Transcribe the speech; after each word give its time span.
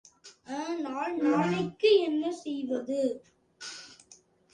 ஆனால், 0.53 1.11
நாளைக்கு 1.17 1.91
என்ன 1.99 2.31
செய்வது? 2.31 3.01